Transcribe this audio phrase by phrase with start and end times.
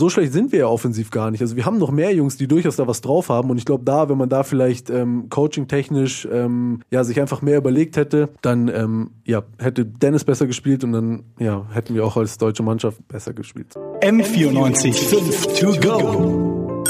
[0.00, 1.42] so schlecht sind wir ja offensiv gar nicht.
[1.42, 3.50] Also wir haben noch mehr Jungs, die durchaus da was drauf haben.
[3.50, 7.58] Und ich glaube, da, wenn man da vielleicht ähm, coaching-technisch ähm, ja, sich einfach mehr
[7.58, 12.16] überlegt hätte, dann ähm, ja, hätte Dennis besser gespielt und dann ja, hätten wir auch
[12.16, 13.74] als deutsche Mannschaft besser gespielt.
[14.00, 16.84] M94 5 to go.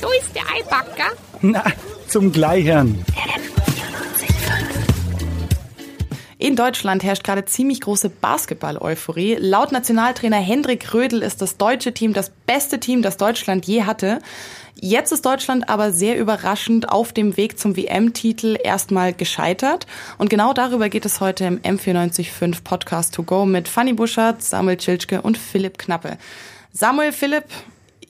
[0.00, 1.10] So ist der Eibacker.
[1.42, 1.64] Na,
[2.06, 3.04] zum Gleichern.
[6.44, 9.38] In Deutschland herrscht gerade ziemlich große Basketball-Euphorie.
[9.40, 14.18] Laut Nationaltrainer Hendrik Rödel ist das deutsche Team das beste Team, das Deutschland je hatte.
[14.74, 19.86] Jetzt ist Deutschland aber sehr überraschend auf dem Weg zum WM-Titel erstmal gescheitert.
[20.18, 24.76] Und genau darüber geht es heute im M945 Podcast to go mit Fanny Buschert, Samuel
[24.76, 26.18] Tschilschke und Philipp Knappe.
[26.74, 27.46] Samuel, Philipp,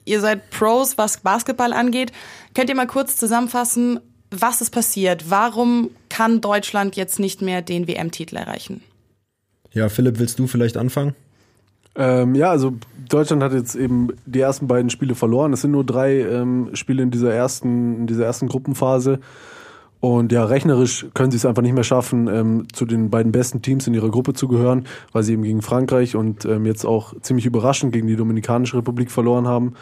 [0.03, 2.11] ihr seid Pros, was Basketball angeht.
[2.53, 4.01] Könnt ihr mal kurz zusammenfassen,
[4.41, 5.29] was ist passiert?
[5.29, 8.81] Warum kann Deutschland jetzt nicht mehr den WM-Titel erreichen?
[9.71, 11.15] Ja, Philipp, willst du vielleicht anfangen?
[11.97, 12.73] Ähm, ja, also
[13.09, 15.53] Deutschland hat jetzt eben die ersten beiden Spiele verloren.
[15.53, 19.19] Es sind nur drei ähm, Spiele in dieser ersten, in dieser ersten Gruppenphase.
[20.01, 23.61] Und ja, rechnerisch können sie es einfach nicht mehr schaffen, ähm, zu den beiden besten
[23.61, 27.19] Teams in ihrer Gruppe zu gehören, weil sie eben gegen Frankreich und ähm, jetzt auch
[27.21, 29.73] ziemlich überraschend gegen die Dominikanische Republik verloren haben.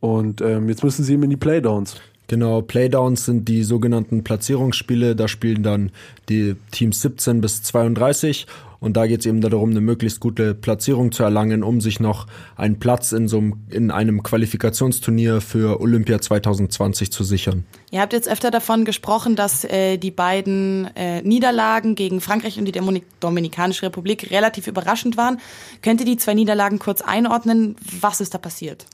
[0.00, 1.96] Und ähm, jetzt müssen sie eben in die Playdowns.
[2.28, 5.16] Genau, Playdowns sind die sogenannten Platzierungsspiele.
[5.16, 5.90] Da spielen dann
[6.28, 8.46] die Teams 17 bis 32
[8.80, 12.26] und da geht es eben darum, eine möglichst gute Platzierung zu erlangen, um sich noch
[12.56, 17.64] einen Platz in so einem, in einem Qualifikationsturnier für Olympia 2020 zu sichern.
[17.90, 22.66] Ihr habt jetzt öfter davon gesprochen, dass äh, die beiden äh, Niederlagen gegen Frankreich und
[22.66, 25.40] die Dominikanische Republik relativ überraschend waren.
[25.82, 27.74] Könnt ihr die zwei Niederlagen kurz einordnen?
[28.00, 28.86] Was ist da passiert?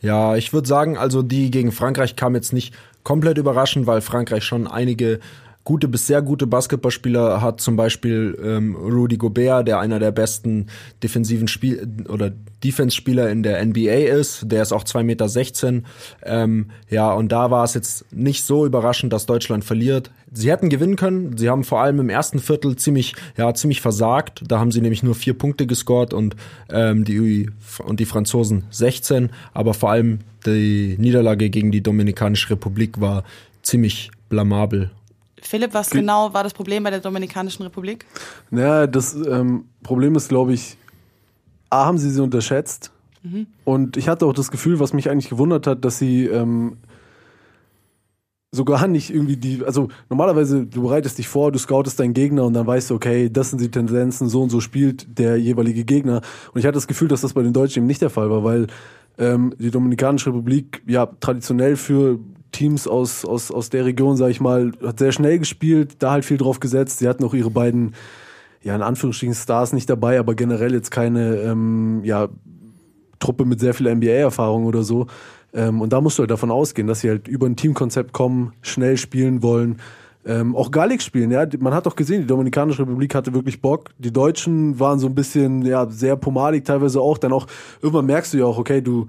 [0.00, 4.44] Ja, ich würde sagen, also die gegen Frankreich kam jetzt nicht komplett überraschend, weil Frankreich
[4.44, 5.18] schon einige
[5.68, 10.68] gute bis sehr gute Basketballspieler hat, zum Beispiel ähm, Rudy Gobert, der einer der besten
[11.02, 12.32] defensiven Spiel oder
[12.64, 14.50] Defense-Spieler in der NBA ist.
[14.50, 15.82] Der ist auch 2,16 Meter.
[16.22, 20.10] Ähm, ja, und da war es jetzt nicht so überraschend, dass Deutschland verliert.
[20.32, 21.36] Sie hätten gewinnen können.
[21.36, 24.44] Sie haben vor allem im ersten Viertel ziemlich, ja, ziemlich versagt.
[24.48, 26.34] Da haben sie nämlich nur vier Punkte gescored und
[26.70, 27.50] ähm, die
[27.84, 29.28] und die Franzosen 16.
[29.52, 33.22] Aber vor allem die Niederlage gegen die Dominikanische Republik war
[33.60, 34.92] ziemlich blamabel.
[35.42, 38.06] Philipp, was genau war das Problem bei der Dominikanischen Republik?
[38.50, 40.76] Naja, das ähm, Problem ist, glaube ich,
[41.70, 42.90] A, haben sie sie unterschätzt.
[43.22, 43.46] Mhm.
[43.64, 46.78] Und ich hatte auch das Gefühl, was mich eigentlich gewundert hat, dass sie ähm,
[48.50, 52.54] sogar nicht irgendwie die, also normalerweise, du bereitest dich vor, du scoutest deinen Gegner und
[52.54, 56.22] dann weißt du, okay, das sind die Tendenzen, so und so spielt der jeweilige Gegner.
[56.52, 58.44] Und ich hatte das Gefühl, dass das bei den Deutschen eben nicht der Fall war,
[58.44, 58.68] weil
[59.18, 62.18] ähm, die Dominikanische Republik ja traditionell für
[62.58, 66.24] Teams aus, aus, aus der Region, sag ich mal, hat sehr schnell gespielt, da halt
[66.24, 66.98] viel drauf gesetzt.
[66.98, 67.94] Sie hatten auch ihre beiden
[68.62, 72.28] ja, in Anführungsstrichen Stars nicht dabei, aber generell jetzt keine, ähm, ja,
[73.20, 75.06] Truppe mit sehr viel NBA-Erfahrung oder so.
[75.52, 78.52] Ähm, und da musst du halt davon ausgehen, dass sie halt über ein Teamkonzept kommen,
[78.62, 79.78] schnell spielen wollen,
[80.26, 81.30] ähm, auch Gallig spielen.
[81.30, 83.90] Ja, man hat doch gesehen, die Dominikanische Republik hatte wirklich Bock.
[83.98, 87.18] Die Deutschen waren so ein bisschen, ja, sehr pomadig teilweise auch.
[87.18, 87.46] Dann auch,
[87.80, 89.06] irgendwann merkst du ja auch, okay, du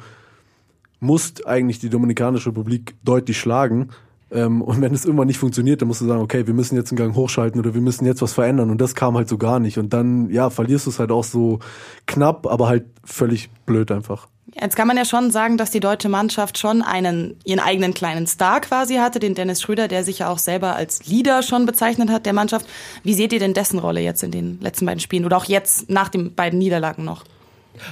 [0.99, 3.89] musst eigentlich die Dominikanische Republik deutlich schlagen.
[4.31, 6.91] Ähm, und wenn es irgendwann nicht funktioniert, dann musst du sagen, okay, wir müssen jetzt
[6.91, 8.69] einen Gang hochschalten oder wir müssen jetzt was verändern.
[8.69, 9.77] Und das kam halt so gar nicht.
[9.77, 11.59] Und dann, ja, verlierst du es halt auch so
[12.05, 14.27] knapp, aber halt völlig blöd einfach.
[14.59, 18.25] Jetzt kann man ja schon sagen, dass die deutsche Mannschaft schon einen, ihren eigenen kleinen
[18.25, 22.09] Star quasi hatte, den Dennis Schröder, der sich ja auch selber als Leader schon bezeichnet
[22.09, 22.67] hat der Mannschaft.
[23.03, 25.89] Wie seht ihr denn dessen Rolle jetzt in den letzten beiden Spielen oder auch jetzt
[25.89, 27.23] nach den beiden Niederlagen noch?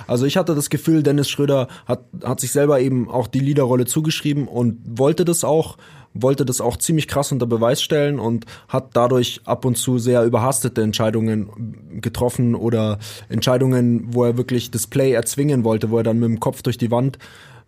[0.07, 3.85] Also ich hatte das Gefühl, Dennis Schröder hat, hat sich selber eben auch die Leaderrolle
[3.85, 5.77] zugeschrieben und wollte das auch
[6.21, 10.23] wollte das auch ziemlich krass unter Beweis stellen und hat dadurch ab und zu sehr
[10.23, 12.97] überhastete Entscheidungen getroffen oder
[13.29, 16.77] Entscheidungen, wo er wirklich das Play erzwingen wollte, wo er dann mit dem Kopf durch
[16.77, 17.19] die Wand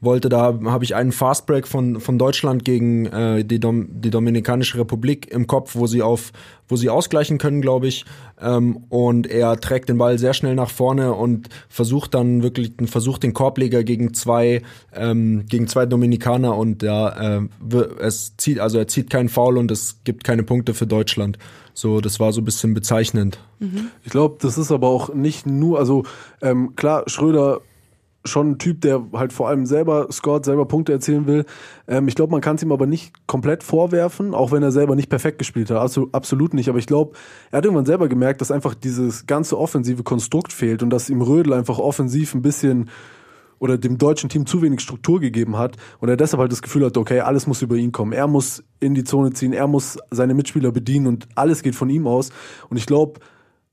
[0.02, 0.30] wollte.
[0.30, 5.32] Da habe ich einen Fastbreak von, von Deutschland gegen äh, die, Dom die Dominikanische Republik
[5.32, 6.32] im Kopf, wo sie auf,
[6.68, 8.06] wo sie ausgleichen können, glaube ich.
[8.42, 13.24] Ähm, und er trägt den Ball sehr schnell nach vorne und versucht dann wirklich, versucht
[13.24, 14.62] den Korbleger gegen zwei,
[14.94, 17.48] ähm, gegen zwei Dominikaner und ja, äh,
[18.00, 21.38] es zieht, also er zieht keinen Foul und es gibt keine Punkte für Deutschland.
[21.74, 23.40] So, das war so ein bisschen bezeichnend.
[23.60, 23.90] Mhm.
[24.04, 26.04] Ich glaube, das ist aber auch nicht nur, also
[26.42, 27.62] ähm, klar, Schröder
[28.26, 31.46] schon ein Typ, der halt vor allem selber scored, selber Punkte erzielen will.
[31.88, 34.96] Ähm, ich glaube, man kann es ihm aber nicht komplett vorwerfen, auch wenn er selber
[34.96, 35.78] nicht perfekt gespielt hat.
[35.78, 36.70] Also, absolut nicht.
[36.70, 37.16] Aber ich glaube,
[37.52, 41.22] er hat irgendwann selber gemerkt, dass einfach dieses ganze offensive Konstrukt fehlt und dass ihm
[41.22, 42.90] Rödel einfach offensiv ein bisschen
[43.60, 46.86] oder dem deutschen Team zu wenig Struktur gegeben hat und er deshalb halt das Gefühl
[46.86, 48.14] hat, okay, alles muss über ihn kommen.
[48.14, 51.90] Er muss in die Zone ziehen, er muss seine Mitspieler bedienen und alles geht von
[51.90, 52.30] ihm aus.
[52.70, 53.20] Und ich glaube,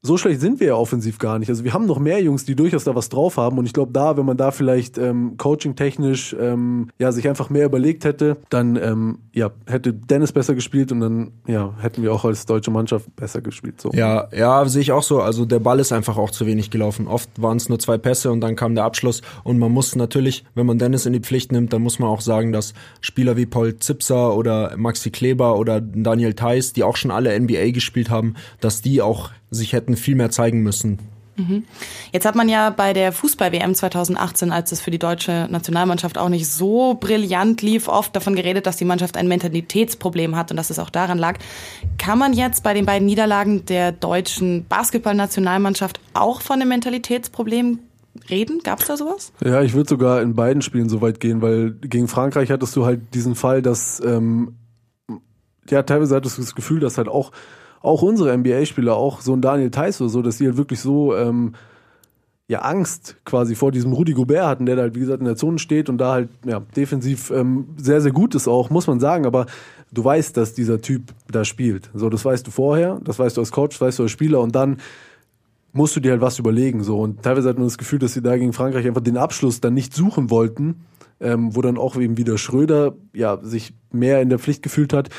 [0.07, 1.49] so schlecht sind wir ja offensiv gar nicht.
[1.49, 3.59] Also wir haben noch mehr Jungs, die durchaus da was drauf haben.
[3.59, 7.67] Und ich glaube, da, wenn man da vielleicht ähm, coaching-technisch ähm, ja, sich einfach mehr
[7.67, 12.25] überlegt hätte, dann ähm, ja, hätte Dennis besser gespielt und dann ja, hätten wir auch
[12.25, 13.81] als deutsche Mannschaft besser gespielt.
[13.81, 13.91] So.
[13.93, 15.21] Ja, ja, sehe ich auch so.
[15.21, 17.09] Also der Ball ist einfach auch zu wenig gelaufen.
[17.09, 19.23] Oft waren es nur zwei Pässe und dann kam der Abschluss.
[19.45, 22.21] Und man muss natürlich, wenn man Dennis in die Pflicht nimmt, dann muss man auch
[22.21, 27.11] sagen, dass Spieler wie Paul Zipser oder Maxi Kleber oder Daniel Theiss, die auch schon
[27.11, 30.99] alle NBA gespielt haben, dass die auch sich hätten viel mehr zeigen müssen.
[32.13, 36.31] Jetzt hat man ja bei der Fußball-WM 2018, als es für die deutsche Nationalmannschaft auch
[36.31, 40.71] nicht so brillant lief, oft davon geredet, dass die Mannschaft ein Mentalitätsproblem hat und dass
[40.71, 41.39] es auch daran lag.
[41.99, 47.81] Kann man jetzt bei den beiden Niederlagen der deutschen Basketball-Nationalmannschaft auch von einem Mentalitätsproblem
[48.31, 48.61] reden?
[48.65, 49.33] Gab es da sowas?
[49.45, 52.87] Ja, ich würde sogar in beiden Spielen so weit gehen, weil gegen Frankreich hattest du
[52.87, 54.57] halt diesen Fall, dass ähm,
[55.69, 57.33] ja teilweise hattest du das Gefühl, dass halt auch
[57.87, 61.15] auch unsere NBA-Spieler, auch so ein Daniel Theiss oder so, dass die halt wirklich so
[61.15, 61.55] ähm,
[62.49, 65.37] ja Angst quasi vor diesem Rudi Gobert hatten, der da halt wie gesagt in der
[65.37, 68.99] Zone steht und da halt ja defensiv ähm, sehr sehr gut ist auch, muss man
[68.99, 69.47] sagen, aber
[69.93, 71.91] du weißt, dass dieser Typ da spielt.
[71.95, 74.41] So, das weißt du vorher, das weißt du als Coach, das weißt du als Spieler
[74.41, 74.79] und dann
[75.73, 76.83] musst du dir halt was überlegen.
[76.83, 79.61] So und teilweise hat man das Gefühl, dass sie da gegen Frankreich einfach den Abschluss
[79.61, 80.87] dann nicht suchen wollten,
[81.21, 85.11] ähm, wo dann auch eben wieder Schröder ja sich mehr in der Pflicht gefühlt hat.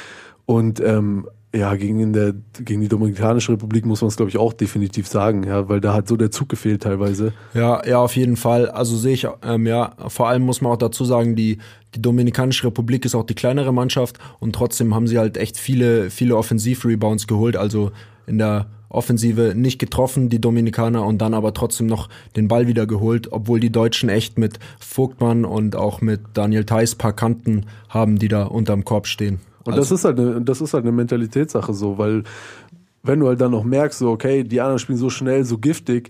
[0.46, 2.34] Und ähm, ja, gegen, der,
[2.64, 5.94] gegen die Dominikanische Republik muss man es, glaube ich, auch definitiv sagen, ja, weil da
[5.94, 7.32] hat so der Zug gefehlt teilweise.
[7.54, 8.70] Ja, ja, auf jeden Fall.
[8.70, 11.58] Also sehe ich, ähm, ja, vor allem muss man auch dazu sagen, die,
[11.96, 16.10] die Dominikanische Republik ist auch die kleinere Mannschaft und trotzdem haben sie halt echt viele,
[16.10, 17.56] viele Offensiv-Rebounds geholt.
[17.56, 17.92] Also
[18.28, 22.86] in der Offensive nicht getroffen, die Dominikaner, und dann aber trotzdem noch den Ball wieder
[22.88, 28.18] geholt, obwohl die Deutschen echt mit Vogtmann und auch mit Daniel Theiss paar Kanten haben,
[28.18, 29.40] die da unterm Korb stehen.
[29.68, 32.24] Und Also- das ist halt eine, das ist halt eine Mentalitätssache so, weil
[33.04, 36.10] wenn du halt dann noch merkst, so, okay, die anderen spielen so schnell, so giftig,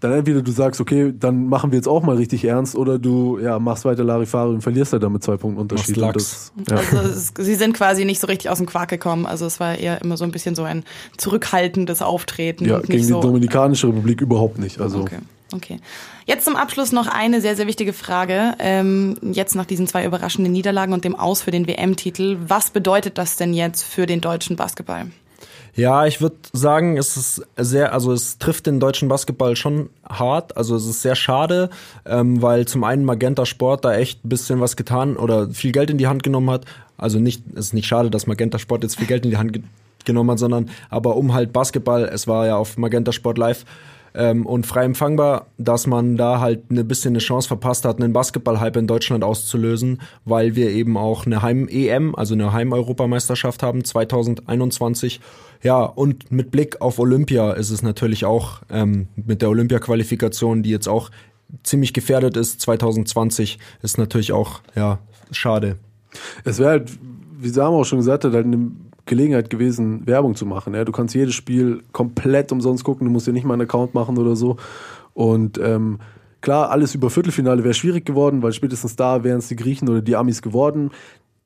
[0.00, 3.38] dann entweder du sagst, okay, dann machen wir jetzt auch mal richtig ernst, oder du
[3.40, 5.96] ja, machst weiter Larifari und verlierst halt damit zwei Punkte Unterschied.
[5.96, 6.76] Das, ja.
[6.76, 9.26] Also es, sie sind quasi nicht so richtig aus dem Quark gekommen.
[9.26, 10.84] Also es war eher immer so ein bisschen so ein
[11.16, 12.64] zurückhaltendes Auftreten.
[12.66, 14.80] ja, und gegen nicht die so, Dominikanische Republik überhaupt nicht.
[14.80, 15.18] Also Okay.
[15.52, 15.78] Okay.
[16.26, 18.54] Jetzt zum Abschluss noch eine sehr, sehr wichtige Frage.
[18.58, 22.36] Ähm, jetzt nach diesen zwei überraschenden Niederlagen und dem Aus für den WM-Titel.
[22.46, 25.06] Was bedeutet das denn jetzt für den deutschen Basketball?
[25.74, 30.56] Ja, ich würde sagen, es ist sehr, also es trifft den deutschen Basketball schon hart.
[30.56, 31.70] Also es ist sehr schade,
[32.04, 35.90] ähm, weil zum einen Magenta Sport da echt ein bisschen was getan oder viel Geld
[35.90, 36.64] in die Hand genommen hat.
[36.96, 39.52] Also nicht, es ist nicht schade, dass Magenta Sport jetzt viel Geld in die Hand
[39.52, 39.62] ge
[40.04, 43.64] genommen hat, sondern aber um halt Basketball, es war ja auf Magenta Sport Live
[44.14, 48.12] ähm, und frei empfangbar, dass man da halt ein bisschen eine Chance verpasst hat, einen
[48.12, 55.20] Basketball-Hype in Deutschland auszulösen, weil wir eben auch eine Heim-EM, also eine Heim-Europameisterschaft haben, 2021.
[55.62, 60.70] Ja, und mit Blick auf Olympia ist es natürlich auch ähm, mit der Olympia-Qualifikation, die
[60.70, 61.10] jetzt auch
[61.62, 64.98] ziemlich gefährdet ist, 2020, ist natürlich auch, ja,
[65.30, 65.76] schade.
[66.44, 66.90] Es wäre halt,
[67.38, 68.70] wie Sam auch schon gesagt hat, halt eine
[69.08, 70.74] Gelegenheit gewesen, Werbung zu machen.
[70.74, 70.84] Ja?
[70.84, 74.18] Du kannst jedes Spiel komplett umsonst gucken, du musst dir nicht mal einen Account machen
[74.18, 74.56] oder so.
[75.14, 75.98] Und ähm,
[76.40, 80.00] klar, alles über Viertelfinale wäre schwierig geworden, weil spätestens da wären es die Griechen oder
[80.00, 80.90] die Amis geworden.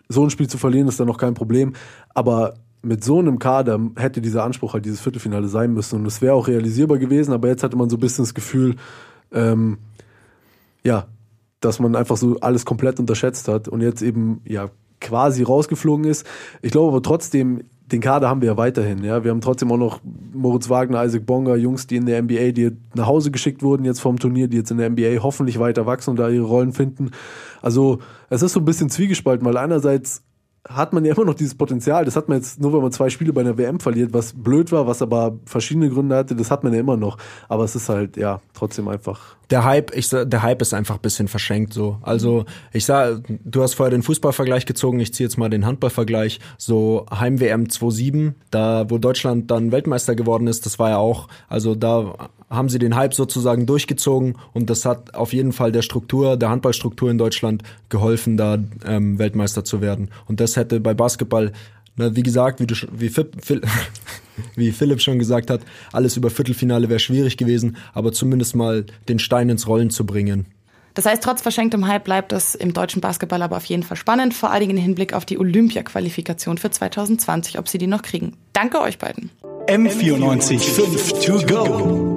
[0.08, 1.72] So ein Spiel zu verlieren ist dann noch kein Problem.
[2.12, 6.00] Aber mit so einem Kader hätte dieser Anspruch halt dieses Viertelfinale sein müssen.
[6.00, 8.76] Und es wäre auch realisierbar gewesen, aber jetzt hatte man so ein bisschen das Gefühl,
[9.32, 9.78] ähm,
[10.84, 11.06] ja,
[11.60, 14.68] dass man einfach so alles komplett unterschätzt hat und jetzt eben ja
[15.02, 16.26] quasi rausgeflogen ist.
[16.62, 19.04] Ich glaube aber trotzdem, den Kader haben wir ja weiterhin.
[19.04, 20.00] Ja, wir haben trotzdem auch noch
[20.32, 24.00] Moritz Wagner, Isaac Bonga, Jungs, die in der NBA, die nach Hause geschickt wurden jetzt
[24.00, 27.10] vom Turnier, die jetzt in der NBA hoffentlich weiter wachsen und da ihre Rollen finden.
[27.60, 27.98] Also
[28.30, 30.22] es ist so ein bisschen zwiegespalten, weil einerseits
[30.68, 32.04] hat man ja immer noch dieses Potenzial.
[32.04, 34.70] Das hat man jetzt nur, wenn man zwei Spiele bei einer WM verliert, was blöd
[34.70, 36.36] war, was aber verschiedene Gründe hatte.
[36.36, 37.18] Das hat man ja immer noch.
[37.48, 41.00] Aber es ist halt ja trotzdem einfach Der Hype, ich der Hype ist einfach ein
[41.00, 41.98] bisschen verschenkt so.
[42.02, 46.38] Also ich sag, du hast vorher den Fußballvergleich gezogen, ich ziehe jetzt mal den Handballvergleich.
[46.58, 51.26] So Heim WM 27, da wo Deutschland dann Weltmeister geworden ist, das war ja auch,
[51.48, 55.82] also da haben sie den Hype sozusagen durchgezogen und das hat auf jeden Fall der
[55.82, 60.10] Struktur, der Handballstruktur in Deutschland geholfen, da ähm, Weltmeister zu werden.
[60.28, 61.52] Und das hätte bei Basketball
[61.96, 63.30] na, wie gesagt, wie, du, wie, Phil,
[64.56, 65.60] wie Philipp schon gesagt hat,
[65.92, 70.46] alles über Viertelfinale wäre schwierig gewesen, aber zumindest mal den Stein ins Rollen zu bringen.
[70.94, 74.34] Das heißt, trotz verschenktem Hype bleibt es im deutschen Basketball aber auf jeden Fall spannend,
[74.34, 78.36] vor allen Dingen im Hinblick auf die Olympia-Qualifikation für 2020, ob sie die noch kriegen.
[78.52, 79.30] Danke euch beiden.
[79.68, 82.11] M94 5 to go.